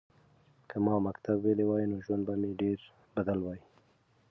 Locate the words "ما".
0.85-0.95